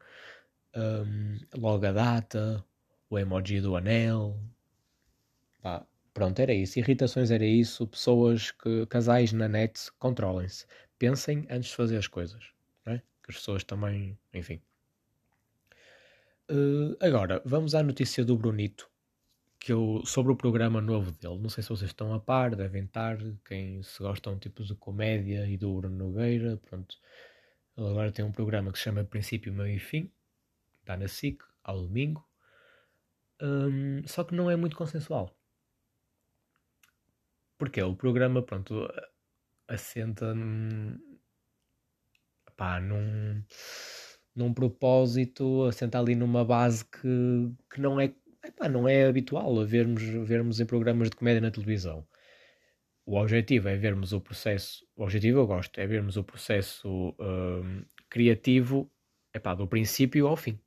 um, 0.74 1.38
logo 1.56 1.86
a 1.86 1.92
data, 1.92 2.64
o 3.08 3.18
emoji 3.18 3.60
do 3.60 3.76
anel. 3.76 4.38
Pá, 5.62 5.86
pronto, 6.14 6.40
era 6.40 6.52
isso. 6.52 6.78
Irritações 6.78 7.30
era 7.30 7.44
isso. 7.44 7.86
Pessoas 7.86 8.50
que, 8.50 8.86
casais 8.86 9.32
na 9.32 9.48
net, 9.48 9.90
controlem-se. 9.98 10.66
Pensem 10.98 11.46
antes 11.50 11.70
de 11.70 11.76
fazer 11.76 11.96
as 11.96 12.06
coisas. 12.06 12.42
É? 12.86 12.98
Que 12.98 13.30
as 13.30 13.36
pessoas 13.36 13.64
também, 13.64 14.18
enfim. 14.34 14.60
Uh, 16.50 16.96
agora, 17.00 17.40
vamos 17.44 17.74
à 17.74 17.82
notícia 17.82 18.24
do 18.24 18.36
Brunito, 18.36 18.90
que 19.58 19.72
eu, 19.72 20.02
sobre 20.04 20.32
o 20.32 20.36
programa 20.36 20.80
novo 20.80 21.12
dele. 21.12 21.38
Não 21.38 21.48
sei 21.48 21.62
se 21.62 21.68
vocês 21.68 21.90
estão 21.90 22.12
a 22.12 22.18
par, 22.18 22.56
devem 22.56 22.84
estar, 22.84 23.18
quem 23.44 23.82
se 23.82 23.98
gostam 24.00 24.38
tipo 24.38 24.64
de 24.64 24.74
comédia 24.74 25.46
e 25.46 25.56
do 25.56 25.72
Bruno 25.76 25.96
Nogueira, 25.96 26.56
pronto. 26.56 26.96
Ele 27.76 27.88
agora 27.88 28.10
tem 28.10 28.24
um 28.24 28.32
programa 28.32 28.72
que 28.72 28.78
se 28.78 28.84
chama 28.84 29.04
Princípio, 29.04 29.52
Meio 29.52 29.76
e 29.76 29.78
Fim, 29.78 30.10
está 30.80 30.96
na 30.96 31.06
SIC, 31.06 31.40
ao 31.62 31.80
domingo, 31.82 32.28
um, 33.40 34.02
só 34.06 34.24
que 34.24 34.34
não 34.34 34.50
é 34.50 34.56
muito 34.56 34.76
consensual. 34.76 35.34
Porque 37.60 37.82
o 37.82 37.94
programa, 37.94 38.42
pronto, 38.42 38.88
assenta 39.68 40.34
pá, 42.56 42.80
num, 42.80 43.44
num 44.34 44.54
propósito, 44.54 45.64
assenta 45.64 45.98
ali 45.98 46.14
numa 46.14 46.42
base 46.42 46.86
que, 46.86 47.52
que 47.70 47.78
não 47.78 48.00
é 48.00 48.14
epá, 48.42 48.66
não 48.66 48.88
é 48.88 49.04
habitual 49.04 49.60
a 49.60 49.64
vermos, 49.66 50.02
vermos 50.02 50.58
em 50.58 50.64
programas 50.64 51.10
de 51.10 51.16
comédia 51.16 51.42
na 51.42 51.50
televisão. 51.50 52.08
O 53.04 53.18
objetivo 53.18 53.68
é 53.68 53.76
vermos 53.76 54.14
o 54.14 54.22
processo, 54.22 54.86
o 54.96 55.02
objetivo 55.02 55.40
eu 55.40 55.46
gosto, 55.46 55.78
é 55.78 55.86
vermos 55.86 56.16
o 56.16 56.24
processo 56.24 57.14
um, 57.20 57.84
criativo 58.08 58.90
epá, 59.34 59.54
do 59.54 59.66
princípio 59.66 60.26
ao 60.26 60.36
fim. 60.36 60.58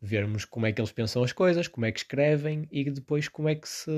Vermos 0.00 0.46
como 0.46 0.64
é 0.64 0.72
que 0.72 0.80
eles 0.80 0.92
pensam 0.92 1.22
as 1.22 1.32
coisas, 1.32 1.68
como 1.68 1.84
é 1.84 1.92
que 1.92 1.98
escrevem 1.98 2.66
e 2.72 2.90
depois 2.90 3.28
como 3.28 3.50
é 3.50 3.54
que 3.54 3.68
se 3.68 3.90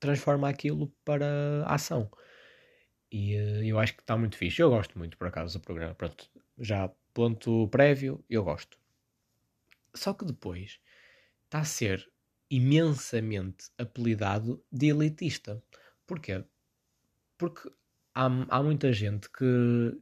transforma 0.00 0.48
aquilo 0.48 0.88
para 1.04 1.64
ação. 1.66 2.10
E 3.10 3.36
uh, 3.36 3.64
eu 3.64 3.78
acho 3.78 3.94
que 3.94 4.02
está 4.02 4.16
muito 4.16 4.36
fixe. 4.36 4.60
Eu 4.62 4.70
gosto 4.70 4.98
muito, 4.98 5.16
por 5.16 5.28
acaso, 5.28 5.58
do 5.58 5.62
programa. 5.62 5.94
Pronto, 5.94 6.28
já 6.58 6.90
ponto 7.14 7.68
prévio, 7.68 8.24
eu 8.28 8.44
gosto. 8.44 8.78
Só 9.94 10.12
que 10.12 10.24
depois 10.24 10.78
está 11.44 11.60
a 11.60 11.64
ser 11.64 12.08
imensamente 12.50 13.70
apelidado 13.78 14.62
de 14.70 14.88
elitista. 14.88 15.62
Porquê? 16.06 16.44
Porque 17.36 17.70
há, 18.14 18.26
há 18.48 18.62
muita 18.62 18.92
gente 18.92 19.28
que, 19.30 20.00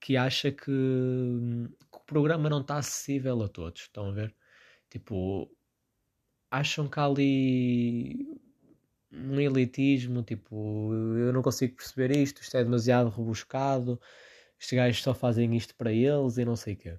que 0.00 0.16
acha 0.16 0.50
que, 0.50 0.64
que, 0.64 1.98
o 1.98 2.00
programa 2.06 2.48
não 2.48 2.60
está 2.60 2.76
acessível 2.76 3.42
a 3.42 3.48
todos. 3.48 3.82
Estão 3.82 4.10
a 4.10 4.12
ver? 4.12 4.34
Tipo, 4.90 5.50
acham 6.50 6.88
que 6.88 7.00
há 7.00 7.04
ali 7.04 8.43
um 9.14 9.40
elitismo, 9.40 10.22
tipo, 10.22 10.92
eu 10.92 11.32
não 11.32 11.42
consigo 11.42 11.76
perceber 11.76 12.16
isto, 12.16 12.42
isto 12.42 12.56
é 12.56 12.64
demasiado 12.64 13.08
rebuscado, 13.10 14.00
estes 14.58 14.76
gajos 14.76 15.02
só 15.02 15.14
fazem 15.14 15.54
isto 15.56 15.74
para 15.74 15.92
eles 15.92 16.38
e 16.38 16.44
não 16.44 16.56
sei 16.56 16.74
o 16.74 16.76
quê. 16.76 16.98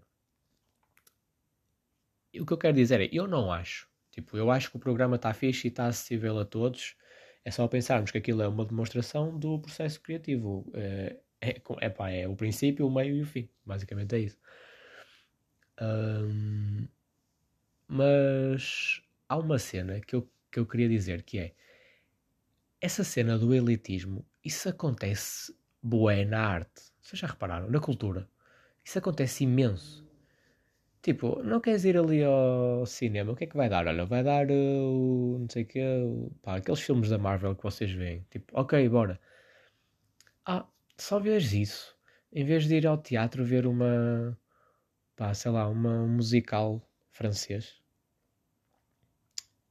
E 2.34 2.42
o 2.42 2.46
que 2.46 2.54
eu 2.54 2.58
quero 2.58 2.76
dizer 2.76 3.02
é, 3.02 3.10
eu 3.12 3.28
não 3.28 3.52
acho. 3.52 3.90
Tipo, 4.12 4.38
eu 4.38 4.52
acho 4.52 4.70
que 4.70 4.78
o 4.78 4.80
programa 4.80 5.16
está 5.16 5.34
fixe 5.34 5.68
e 5.68 5.70
está 5.70 5.88
acessível 5.88 6.40
a 6.40 6.46
todos. 6.46 6.96
É 7.44 7.52
só 7.52 7.68
pensarmos 7.68 8.12
que 8.12 8.18
aquilo 8.18 8.42
é 8.42 8.48
uma 8.48 8.66
demonstração 8.66 9.38
do 9.38 9.60
processo 9.60 10.02
criativo. 10.02 10.70
É, 10.74 11.18
é, 11.42 11.62
é, 11.82 11.90
pá, 11.90 12.10
é 12.10 12.28
o 12.28 12.36
princípio, 12.36 12.88
o 12.88 12.94
meio 12.94 13.16
e 13.18 13.22
o 13.22 13.26
fim. 13.26 13.50
Basicamente 13.66 14.16
é 14.16 14.20
isso. 14.20 14.38
Mas 17.88 19.02
há 19.28 19.38
uma 19.38 19.60
cena 19.60 20.00
que 20.00 20.16
eu, 20.16 20.30
que 20.52 20.60
eu 20.60 20.66
queria 20.66 20.90
dizer 20.90 21.24
que 21.24 21.40
é 21.40 21.54
essa 22.86 23.04
cena 23.04 23.36
do 23.38 23.54
elitismo, 23.54 24.24
isso 24.44 24.70
acontece 24.70 25.52
bué 25.82 26.24
na 26.24 26.40
arte. 26.48 26.84
Vocês 27.02 27.20
já 27.20 27.28
repararam? 27.28 27.68
Na 27.70 27.80
cultura. 27.80 28.30
Isso 28.84 29.00
acontece 29.00 29.44
imenso. 29.44 30.06
Tipo, 31.02 31.42
não 31.44 31.60
queres 31.60 31.84
ir 31.84 31.98
ali 31.98 32.24
ao 32.24 32.86
cinema? 32.86 33.32
O 33.32 33.36
que 33.36 33.46
é 33.46 33.48
que 33.48 33.58
vai 33.58 33.70
dar? 33.70 33.88
Olha, 33.88 34.06
vai 34.06 34.24
dar 34.24 34.50
uh, 34.50 34.54
o. 34.54 35.40
não 35.40 35.50
sei 35.50 35.64
o 35.64 35.66
quê. 35.66 35.82
Pá, 36.44 36.58
aqueles 36.58 36.82
filmes 36.82 37.10
da 37.10 37.18
Marvel 37.18 37.56
que 37.56 37.64
vocês 37.64 37.92
veem. 37.92 38.26
Tipo, 38.30 38.60
ok, 38.60 38.88
bora. 38.90 39.20
Ah, 40.46 40.68
só 40.98 41.20
vês 41.20 41.54
isso. 41.54 41.96
Em 42.32 42.46
vez 42.46 42.68
de 42.68 42.76
ir 42.76 42.86
ao 42.88 42.98
teatro 43.00 43.44
ver 43.44 43.66
uma. 43.66 44.38
pá, 45.16 45.34
sei 45.34 45.52
lá, 45.52 45.68
uma, 45.68 46.04
um 46.04 46.18
musical 46.18 46.88
francês. 47.12 47.82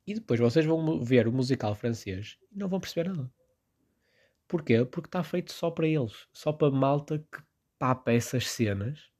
E 0.07 0.15
depois 0.15 0.39
vocês 0.39 0.67
vão 0.67 1.01
ver 1.01 1.27
o 1.27 1.33
musical 1.33 1.75
francês 1.75 2.39
e 2.53 2.59
não 2.59 2.69
vão 2.69 2.81
perceber 2.81 3.09
nada. 3.09 3.31
Porquê? 4.47 4.85
Porque 4.85 5.09
está 5.09 5.23
feito 5.23 5.53
só 5.53 5.71
para 5.71 5.89
eles. 5.89 6.29
Só 6.33 6.53
para 6.53 6.71
malta 6.71 7.19
que 7.19 7.43
papa 7.79 8.13
essas 8.13 8.49
cenas 8.49 9.11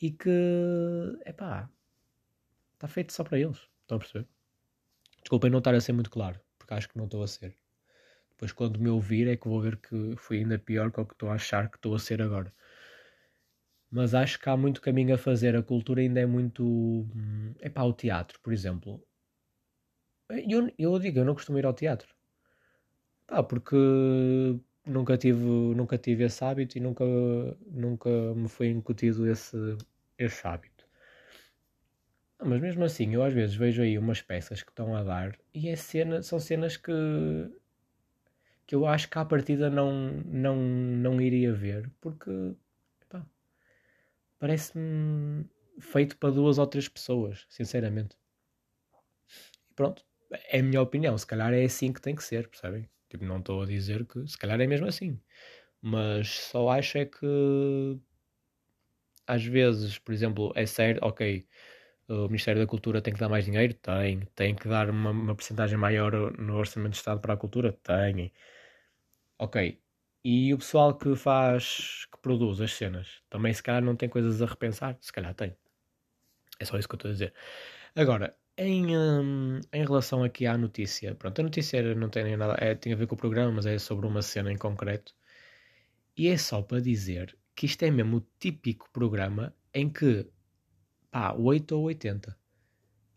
e 0.00 0.10
que, 0.10 0.30
epá, 1.24 1.70
está 2.74 2.88
feito 2.88 3.12
só 3.12 3.22
para 3.24 3.38
eles. 3.38 3.58
Estão 3.82 3.96
a 3.96 4.00
perceber? 4.00 4.26
Desculpem 5.20 5.50
não 5.50 5.58
estar 5.58 5.74
a 5.74 5.80
ser 5.80 5.92
muito 5.92 6.10
claro, 6.10 6.40
porque 6.58 6.74
acho 6.74 6.88
que 6.88 6.96
não 6.96 7.04
estou 7.04 7.22
a 7.22 7.28
ser. 7.28 7.56
Depois, 8.30 8.52
quando 8.52 8.78
me 8.78 8.88
ouvir, 8.90 9.28
é 9.28 9.36
que 9.36 9.48
vou 9.48 9.60
ver 9.60 9.76
que 9.78 10.14
foi 10.16 10.38
ainda 10.38 10.58
pior 10.58 10.92
que 10.92 11.00
o 11.00 11.06
que 11.06 11.14
estou 11.14 11.30
a 11.30 11.34
achar 11.34 11.70
que 11.70 11.76
estou 11.76 11.94
a 11.94 11.98
ser 11.98 12.20
agora. 12.20 12.52
Mas 13.90 14.14
acho 14.14 14.38
que 14.38 14.48
há 14.48 14.56
muito 14.56 14.80
caminho 14.80 15.14
a 15.14 15.18
fazer. 15.18 15.56
A 15.56 15.62
cultura 15.62 16.00
ainda 16.00 16.20
é 16.20 16.26
muito. 16.26 17.06
É 17.60 17.68
hum, 17.68 17.72
para 17.72 17.84
o 17.84 17.92
teatro, 17.92 18.38
por 18.42 18.52
exemplo. 18.52 19.02
Eu, 20.28 20.72
eu 20.78 20.98
digo, 20.98 21.18
eu 21.20 21.24
não 21.24 21.34
costumo 21.34 21.58
ir 21.58 21.66
ao 21.66 21.74
teatro. 21.74 22.14
Pá, 23.26 23.42
porque 23.42 23.76
nunca 24.84 25.16
tive, 25.18 25.44
nunca 25.74 25.98
tive 25.98 26.24
esse 26.24 26.44
hábito 26.44 26.78
e 26.78 26.80
nunca, 26.80 27.04
nunca 27.66 28.08
me 28.34 28.48
foi 28.48 28.68
incutido 28.68 29.28
esse, 29.28 29.56
esse 30.18 30.46
hábito. 30.46 30.86
Mas 32.42 32.60
mesmo 32.60 32.84
assim, 32.84 33.14
eu 33.14 33.22
às 33.22 33.32
vezes 33.32 33.56
vejo 33.56 33.82
aí 33.82 33.98
umas 33.98 34.20
peças 34.22 34.62
que 34.62 34.70
estão 34.70 34.94
a 34.94 35.02
dar 35.02 35.38
e 35.54 35.68
é 35.68 35.76
cena, 35.76 36.22
são 36.22 36.38
cenas 36.38 36.76
que, 36.76 36.92
que 38.66 38.74
eu 38.74 38.86
acho 38.86 39.08
que 39.08 39.18
à 39.18 39.24
partida 39.24 39.70
não, 39.70 40.10
não, 40.24 40.56
não 40.56 41.20
iria 41.20 41.52
ver 41.52 41.90
porque 42.00 42.54
parece-me 44.38 45.46
feito 45.80 46.16
para 46.18 46.30
duas 46.30 46.58
ou 46.58 46.66
três 46.66 46.88
pessoas, 46.88 47.46
sinceramente. 47.48 48.16
E 49.70 49.74
pronto, 49.74 50.04
é 50.30 50.60
a 50.60 50.62
minha 50.62 50.80
opinião. 50.82 51.16
Se 51.16 51.26
calhar 51.26 51.52
é 51.52 51.64
assim 51.64 51.92
que 51.92 52.00
tem 52.00 52.14
que 52.14 52.24
ser, 52.24 52.48
percebem? 52.48 52.88
Tipo, 53.08 53.24
não 53.24 53.38
estou 53.38 53.62
a 53.62 53.66
dizer 53.66 54.04
que 54.06 54.26
se 54.26 54.36
calhar 54.38 54.60
é 54.60 54.66
mesmo 54.66 54.86
assim. 54.86 55.20
Mas 55.80 56.28
só 56.28 56.70
acho 56.70 56.98
é 56.98 57.06
que 57.06 57.98
às 59.26 59.44
vezes, 59.44 59.98
por 59.98 60.12
exemplo, 60.12 60.52
é 60.54 60.64
certo, 60.66 61.04
ok, 61.04 61.46
o 62.08 62.26
Ministério 62.28 62.60
da 62.60 62.66
Cultura 62.66 63.02
tem 63.02 63.12
que 63.12 63.20
dar 63.20 63.28
mais 63.28 63.44
dinheiro? 63.44 63.74
Tem. 63.74 64.20
Tem 64.34 64.54
que 64.54 64.68
dar 64.68 64.88
uma, 64.90 65.10
uma 65.10 65.34
porcentagem 65.34 65.76
maior 65.76 66.12
no 66.38 66.56
Orçamento 66.56 66.92
de 66.92 66.98
Estado 66.98 67.20
para 67.20 67.34
a 67.34 67.36
cultura? 67.36 67.72
Tem. 67.82 68.32
Ok. 69.38 69.80
E 70.24 70.52
o 70.54 70.58
pessoal 70.58 70.96
que 70.96 71.14
faz, 71.16 72.06
que 72.12 72.18
produz 72.20 72.60
as 72.60 72.72
cenas, 72.74 73.22
também 73.30 73.52
se 73.52 73.62
calhar 73.62 73.82
não 73.82 73.96
tem 73.96 74.08
coisas 74.08 74.42
a 74.42 74.46
repensar? 74.46 74.96
Se 75.00 75.12
calhar 75.12 75.34
tem. 75.34 75.56
É 76.58 76.64
só 76.64 76.78
isso 76.78 76.88
que 76.88 76.94
eu 76.94 76.96
estou 76.96 77.10
a 77.10 77.12
dizer. 77.12 77.34
Agora, 77.94 78.36
em, 78.58 78.96
um, 78.96 79.60
em 79.72 79.84
relação 79.84 80.24
aqui 80.24 80.46
à 80.46 80.56
notícia, 80.56 81.14
pronto, 81.14 81.40
a 81.40 81.44
notícia 81.44 81.94
não 81.94 82.08
tem 82.08 82.36
nada, 82.36 82.56
é, 82.58 82.74
tem 82.74 82.92
a 82.92 82.96
ver 82.96 83.06
com 83.06 83.14
o 83.14 83.18
programa, 83.18 83.52
mas 83.52 83.66
é 83.66 83.78
sobre 83.78 84.06
uma 84.06 84.22
cena 84.22 84.50
em 84.52 84.56
concreto. 84.56 85.14
E 86.16 86.28
é 86.28 86.36
só 86.38 86.62
para 86.62 86.80
dizer 86.80 87.36
que 87.54 87.66
isto 87.66 87.82
é 87.82 87.90
mesmo 87.90 88.18
o 88.18 88.26
típico 88.38 88.88
programa 88.90 89.54
em 89.74 89.90
que, 89.90 90.26
pá, 91.10 91.34
8 91.34 91.72
ou 91.72 91.84
80 91.84 92.36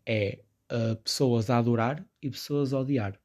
é 0.06 0.42
uh, 0.70 0.96
pessoas 0.96 1.48
a 1.50 1.58
adorar 1.58 2.04
e 2.22 2.30
pessoas 2.30 2.72
a 2.74 2.80
odiar. 2.80 3.18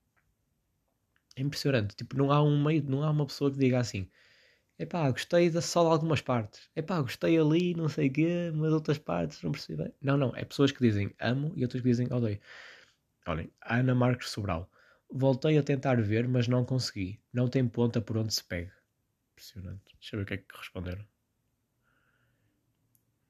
É 1.36 1.42
impressionante, 1.42 1.96
tipo, 1.96 2.18
não 2.18 2.32
há 2.32 2.42
um 2.42 2.64
meio, 2.64 2.84
não 2.84 3.04
há 3.04 3.12
uma 3.12 3.26
pessoa 3.26 3.52
que 3.52 3.58
diga 3.58 3.80
assim, 3.80 4.10
Epá, 4.78 5.10
gostei 5.10 5.50
de 5.50 5.62
só 5.62 5.84
de 5.84 5.92
algumas 5.92 6.22
partes. 6.22 6.70
Epá, 6.76 7.02
gostei 7.02 7.38
ali, 7.38 7.74
não 7.74 7.88
sei 7.88 8.10
o 8.10 8.12
quê, 8.14 8.52
mas 8.54 8.74
outras 8.74 8.98
partes 8.98 9.42
não 9.42 9.52
percebi 9.52 9.84
bem. 9.84 9.94
Não, 10.02 10.18
não. 10.18 10.36
É 10.36 10.44
pessoas 10.44 10.72
que 10.72 10.82
dizem 10.82 11.14
amo 11.20 11.54
e 11.56 11.64
outras 11.64 11.82
que 11.82 11.88
dizem 11.88 12.12
odeio. 12.12 12.40
Olhem, 13.26 13.50
Ana 13.62 13.96
Marques 13.96 14.30
Sobral. 14.30 14.70
Voltei 15.10 15.58
a 15.58 15.64
tentar 15.64 16.02
ver, 16.02 16.28
mas 16.28 16.48
não 16.48 16.66
consegui. 16.66 17.22
Não 17.34 17.48
tem 17.48 17.68
ponta 17.68 18.02
por 18.02 18.18
onde 18.18 18.34
se 18.34 18.44
pegue. 18.44 18.72
Impressionante. 19.32 19.96
Deixa 20.00 20.16
eu 20.16 20.20
ver 20.20 20.24
o 20.24 20.26
que 20.28 20.34
é 20.34 20.38
que 20.38 20.58
responderam. 20.58 21.06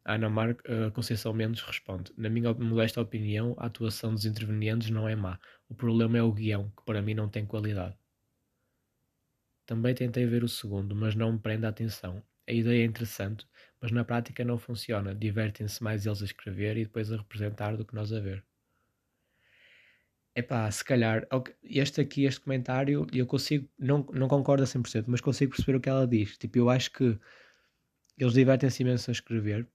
Ana 0.03 0.29
Mar 0.29 0.51
uh, 0.51 0.91
Conceição 0.93 1.33
Mendes 1.33 1.61
responde: 1.61 2.11
Na 2.17 2.29
minha 2.29 2.53
modesta 2.53 3.01
opinião, 3.01 3.55
a 3.57 3.65
atuação 3.65 4.13
dos 4.13 4.25
intervenientes 4.25 4.89
não 4.89 5.07
é 5.09 5.15
má. 5.15 5.39
O 5.67 5.75
problema 5.75 6.17
é 6.17 6.21
o 6.21 6.31
guião, 6.31 6.71
que 6.77 6.85
para 6.85 7.01
mim 7.01 7.13
não 7.15 7.29
tem 7.29 7.45
qualidade. 7.45 7.95
Também 9.65 9.95
tentei 9.95 10.25
ver 10.25 10.43
o 10.43 10.47
segundo, 10.47 10.95
mas 10.95 11.15
não 11.15 11.33
me 11.33 11.39
prende 11.39 11.65
a 11.65 11.69
atenção. 11.69 12.21
A 12.47 12.51
ideia 12.51 12.83
é 12.83 12.85
interessante, 12.85 13.47
mas 13.81 13.91
na 13.91 14.03
prática 14.03 14.43
não 14.43 14.57
funciona. 14.57 15.15
Divertem-se 15.15 15.83
mais 15.83 16.05
eles 16.05 16.21
a 16.21 16.25
escrever 16.25 16.77
e 16.77 16.85
depois 16.85 17.11
a 17.11 17.17
representar 17.17 17.75
do 17.75 17.85
que 17.85 17.95
nós 17.95 18.13
a 18.13 18.19
ver. 18.19 18.43
Epá, 20.35 20.69
se 20.69 20.83
calhar, 20.83 21.25
este 21.63 22.01
aqui, 22.01 22.25
este 22.25 22.41
comentário, 22.41 23.07
eu 23.13 23.25
consigo, 23.25 23.69
não, 23.79 24.05
não 24.13 24.27
concordo 24.27 24.63
a 24.63 24.67
100%, 24.67 25.05
mas 25.07 25.21
consigo 25.21 25.51
perceber 25.55 25.77
o 25.77 25.81
que 25.81 25.89
ela 25.89 26.05
diz. 26.05 26.37
Tipo, 26.37 26.57
eu 26.57 26.69
acho 26.69 26.91
que 26.91 27.17
eles 28.17 28.33
divertem-se 28.33 28.83
imenso 28.83 29.09
a 29.09 29.13
escrever, 29.13 29.67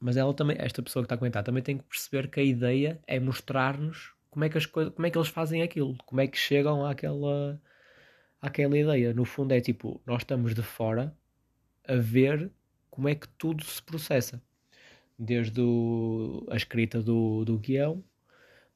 mas 0.00 0.16
ela 0.16 0.32
também, 0.34 0.56
esta 0.60 0.82
pessoa 0.82 1.02
que 1.02 1.06
está 1.06 1.16
a 1.16 1.18
comentar, 1.18 1.42
também 1.42 1.62
tem 1.62 1.78
que 1.78 1.84
perceber 1.84 2.28
que 2.28 2.40
a 2.40 2.42
ideia 2.42 3.00
é 3.06 3.18
mostrar-nos 3.18 4.14
como 4.30 4.44
é 4.44 4.48
que 4.48 4.58
as 4.58 4.66
coisas, 4.66 4.92
como 4.94 5.06
é 5.06 5.10
que 5.10 5.18
eles 5.18 5.28
fazem 5.28 5.62
aquilo, 5.62 5.96
como 6.06 6.20
é 6.20 6.26
que 6.26 6.36
chegam 6.36 6.84
àquela, 6.86 7.60
àquela 8.44 8.76
ideia. 8.78 9.14
No 9.14 9.24
fundo 9.24 9.52
é 9.52 9.60
tipo, 9.60 10.00
nós 10.06 10.22
estamos 10.22 10.54
de 10.54 10.62
fora 10.62 11.16
a 11.86 11.96
ver 11.96 12.50
como 12.90 13.08
é 13.08 13.14
que 13.14 13.28
tudo 13.28 13.64
se 13.64 13.82
processa. 13.82 14.42
Desde 15.18 15.60
o, 15.60 16.46
a 16.50 16.56
escrita 16.56 17.02
do, 17.02 17.44
do 17.44 17.58
guião, 17.58 18.04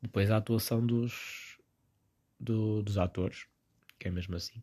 depois 0.00 0.30
a 0.30 0.37
atuação 0.37 0.84
dos, 0.84 1.58
do, 2.38 2.82
dos 2.82 2.96
atores, 2.96 3.46
que 3.98 4.08
é 4.08 4.10
mesmo 4.10 4.37
assim. 4.37 4.62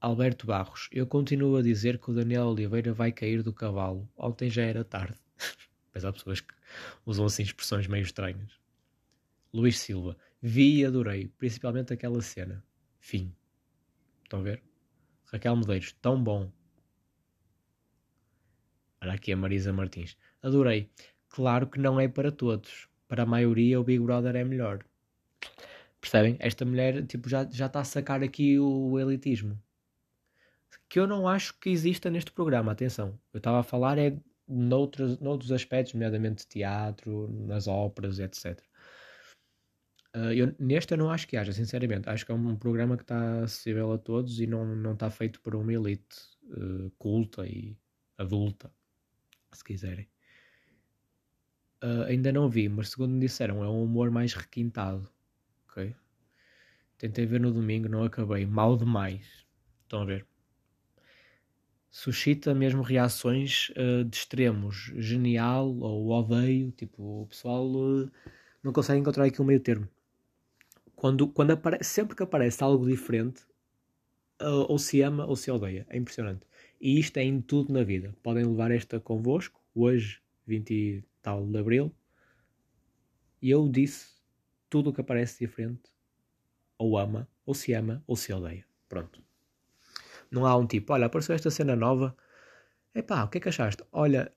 Alberto 0.00 0.46
Barros, 0.46 0.88
eu 0.92 1.06
continuo 1.06 1.56
a 1.56 1.62
dizer 1.62 1.98
que 1.98 2.10
o 2.10 2.14
Daniel 2.14 2.46
Oliveira 2.46 2.92
vai 2.92 3.12
cair 3.12 3.42
do 3.42 3.52
cavalo. 3.52 4.08
Ontem 4.16 4.50
já 4.50 4.62
era 4.62 4.84
tarde. 4.84 5.18
Mas 5.94 6.04
há 6.04 6.12
pessoas 6.12 6.40
que 6.40 6.52
usam 7.06 7.24
assim 7.24 7.42
expressões 7.42 7.86
meio 7.86 8.02
estranhas. 8.02 8.58
Luís 9.52 9.78
Silva, 9.78 10.16
vi 10.46 10.80
e 10.80 10.84
adorei, 10.84 11.28
principalmente 11.38 11.92
aquela 11.92 12.20
cena. 12.20 12.62
Fim. 13.00 13.34
Estão 14.22 14.40
a 14.40 14.42
ver? 14.42 14.62
Raquel 15.26 15.56
Medeiros, 15.56 15.92
tão 16.00 16.22
bom. 16.22 16.52
Olha 19.00 19.14
aqui 19.14 19.32
a 19.32 19.36
Marisa 19.36 19.72
Martins. 19.72 20.16
Adorei. 20.42 20.90
Claro 21.28 21.66
que 21.66 21.78
não 21.78 21.98
é 21.98 22.08
para 22.08 22.30
todos. 22.30 22.88
Para 23.08 23.22
a 23.22 23.26
maioria 23.26 23.80
o 23.80 23.84
Big 23.84 24.02
Brother 24.02 24.36
é 24.36 24.44
melhor. 24.44 24.84
Percebem? 26.00 26.36
Esta 26.38 26.64
mulher 26.64 27.06
tipo, 27.06 27.28
já, 27.28 27.42
está 27.42 27.80
a 27.80 27.84
sacar 27.84 28.22
aqui 28.22 28.58
o 28.58 28.98
elitismo 29.00 29.58
que 30.88 31.00
eu 31.00 31.06
não 31.06 31.26
acho 31.26 31.58
que 31.58 31.70
exista 31.70 32.08
neste 32.10 32.30
programa. 32.30 32.70
Atenção, 32.70 33.18
eu 33.32 33.38
estava 33.38 33.58
a 33.58 33.62
falar 33.64 33.98
é 33.98 34.16
noutros, 34.46 35.18
noutros 35.18 35.50
aspectos, 35.50 35.94
nomeadamente 35.94 36.46
teatro, 36.46 37.28
nas 37.46 37.66
óperas, 37.66 38.18
etc. 38.20 38.62
Uh, 40.14 40.32
eu, 40.32 40.54
neste 40.60 40.94
eu 40.94 40.98
não 40.98 41.10
acho 41.10 41.26
que 41.26 41.36
haja, 41.36 41.52
sinceramente. 41.52 42.08
Acho 42.08 42.24
que 42.24 42.30
é 42.30 42.34
um 42.34 42.56
programa 42.56 42.96
que 42.96 43.02
está 43.02 43.42
acessível 43.42 43.92
a 43.92 43.98
todos 43.98 44.38
e 44.40 44.46
não, 44.46 44.64
não 44.64 44.92
está 44.92 45.10
feito 45.10 45.40
por 45.40 45.56
uma 45.56 45.72
elite 45.72 46.16
uh, 46.50 46.88
culta 46.98 47.44
e 47.44 47.76
adulta, 48.16 48.70
se 49.52 49.64
quiserem. 49.64 50.08
Uh, 51.82 52.04
ainda 52.04 52.32
não 52.32 52.48
vi, 52.48 52.68
mas 52.68 52.90
segundo 52.90 53.10
me 53.12 53.20
disseram, 53.20 53.64
é 53.64 53.68
um 53.68 53.82
humor 53.82 54.10
mais 54.10 54.34
requintado. 54.34 55.10
Ok? 55.68 55.94
Tentei 56.96 57.26
ver 57.26 57.40
no 57.40 57.52
domingo, 57.52 57.88
não 57.88 58.04
acabei. 58.04 58.46
Mal 58.46 58.76
demais. 58.76 59.44
Estão 59.82 60.02
a 60.02 60.04
ver? 60.04 60.26
suscita 61.90 62.52
mesmo 62.52 62.82
reações 62.82 63.70
de 64.10 64.16
extremos, 64.16 64.92
genial 64.96 65.72
ou 65.78 66.10
odeio, 66.10 66.72
tipo, 66.72 67.22
o 67.22 67.26
pessoal 67.28 67.70
não 68.64 68.72
consegue 68.72 68.98
encontrar 68.98 69.26
aqui 69.26 69.40
um 69.40 69.44
meio 69.44 69.60
termo. 69.60 69.88
Quando, 70.96 71.28
quando 71.28 71.52
aparece, 71.52 71.90
sempre 71.90 72.16
que 72.16 72.22
aparece 72.22 72.62
algo 72.62 72.86
diferente, 72.86 73.42
uh, 74.40 74.66
ou 74.68 74.78
se 74.78 75.00
ama 75.02 75.26
ou 75.26 75.36
se 75.36 75.50
odeia, 75.50 75.86
é 75.88 75.96
impressionante. 75.96 76.46
E 76.80 76.98
isto 76.98 77.16
é 77.18 77.22
em 77.22 77.40
tudo 77.40 77.72
na 77.72 77.82
vida. 77.82 78.14
Podem 78.22 78.44
levar 78.44 78.70
esta 78.70 79.00
convosco, 79.00 79.60
hoje, 79.74 80.20
20 80.46 80.70
e 80.72 81.04
tal 81.22 81.46
de 81.46 81.58
Abril, 81.58 81.94
e 83.40 83.50
eu 83.50 83.68
disse 83.68 84.14
tudo 84.70 84.90
o 84.90 84.92
que 84.92 85.00
aparece 85.00 85.44
diferente, 85.44 85.82
ou 86.78 86.98
ama, 86.98 87.28
ou 87.44 87.54
se 87.54 87.72
ama, 87.72 88.02
ou 88.06 88.16
se 88.16 88.32
odeia. 88.32 88.66
Pronto. 88.88 89.22
Não 90.30 90.46
há 90.46 90.56
um 90.56 90.66
tipo, 90.66 90.92
olha, 90.92 91.06
apareceu 91.06 91.34
esta 91.34 91.50
cena 91.50 91.76
nova. 91.76 92.16
Epá, 92.94 93.22
o 93.24 93.28
que 93.28 93.38
é 93.38 93.40
que 93.40 93.48
achaste? 93.48 93.84
Olha, 93.92 94.32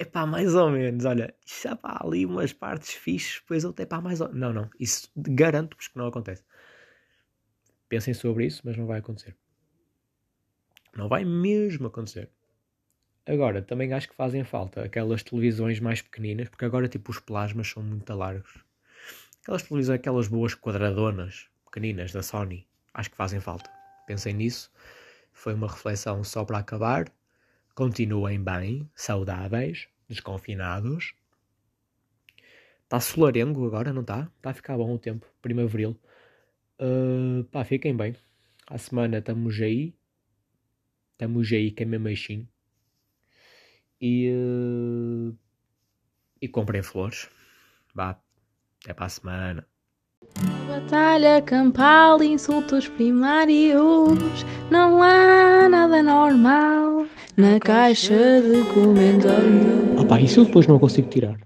epá, 0.00 0.26
mais 0.26 0.54
ou 0.54 0.70
menos, 0.70 1.04
olha, 1.04 1.34
já 1.44 1.76
pá, 1.76 2.00
ali 2.02 2.24
umas 2.26 2.52
partes 2.52 2.94
fixes, 2.94 3.40
depois 3.40 3.64
outra, 3.64 3.82
epá, 3.84 4.00
mais 4.00 4.20
ou 4.20 4.32
Não, 4.32 4.52
não, 4.52 4.68
isso 4.78 5.10
garanto-vos 5.16 5.88
que 5.88 5.96
não 5.98 6.06
acontece. 6.06 6.44
Pensem 7.88 8.14
sobre 8.14 8.46
isso, 8.46 8.62
mas 8.64 8.76
não 8.76 8.86
vai 8.86 9.00
acontecer. 9.00 9.36
Não 10.96 11.08
vai 11.08 11.24
mesmo 11.24 11.86
acontecer. 11.86 12.30
Agora, 13.26 13.62
também 13.62 13.92
acho 13.92 14.08
que 14.08 14.14
fazem 14.14 14.42
falta 14.44 14.82
aquelas 14.82 15.22
televisões 15.22 15.78
mais 15.78 16.02
pequeninas, 16.02 16.48
porque 16.48 16.64
agora, 16.64 16.88
tipo, 16.88 17.10
os 17.10 17.20
plasmas 17.20 17.68
são 17.68 17.82
muito 17.82 18.12
largos. 18.14 18.64
Aquelas 19.42 19.62
televisões, 19.62 19.98
aquelas 19.98 20.28
boas 20.28 20.54
quadradonas, 20.54 21.48
pequeninas, 21.64 22.12
da 22.12 22.22
Sony, 22.22 22.66
acho 22.94 23.10
que 23.10 23.16
fazem 23.16 23.40
falta. 23.40 23.70
Pensem 24.06 24.34
nisso 24.34 24.70
foi 25.40 25.54
uma 25.54 25.68
reflexão 25.68 26.22
só 26.22 26.44
para 26.44 26.58
acabar. 26.58 27.06
Continuem 27.80 28.44
bem, 28.44 28.86
saudáveis, 28.94 29.88
desconfinados. 30.06 31.14
Está 32.84 33.00
solarengo 33.00 33.66
agora, 33.66 33.90
não 33.90 34.02
está? 34.02 34.30
Está 34.36 34.50
a 34.50 34.52
ficar 34.52 34.76
bom 34.76 34.94
o 34.94 34.98
tempo, 34.98 35.26
primaveril. 35.40 35.98
Uh, 36.78 37.42
pá, 37.44 37.64
fiquem 37.64 37.96
bem. 37.96 38.14
A 38.66 38.76
semana 38.76 39.16
estamos 39.16 39.58
aí. 39.62 39.94
Estamos 41.12 41.50
aí 41.50 41.70
que 41.70 41.84
é 41.84 41.86
mesmo 41.86 42.08
assim. 42.08 42.46
E, 43.98 44.30
uh, 44.30 45.34
e 46.38 46.48
comprem 46.48 46.82
flores. 46.82 47.30
Vá, 47.94 48.20
até 48.84 48.92
para 48.92 49.06
a 49.06 49.08
semana. 49.08 49.66
Batalha 50.68 51.40
campal, 51.40 52.22
insultos 52.22 52.88
primários. 52.88 54.44
Não 54.70 55.02
há 55.02 55.66
nada 55.66 56.02
normal 56.02 56.89
na 57.40 57.58
caixa 57.58 58.14
de. 58.14 58.60
Ah 59.98 60.04
pá, 60.04 60.20
isso 60.20 60.40
eu 60.40 60.44
depois 60.44 60.66
não 60.66 60.78
consigo 60.78 61.08
tirar. 61.08 61.36